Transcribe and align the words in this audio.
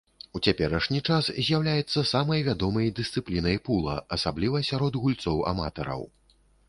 У 0.37 0.39
цяперашні 0.51 1.01
час 1.09 1.27
з'яўляецца 1.49 2.03
самай 2.13 2.41
вядомай 2.47 2.87
дысцыплінай 3.01 3.59
пула, 3.69 3.95
асабліва 4.17 4.57
сярод 4.71 4.99
гульцоў-аматараў. 5.05 6.01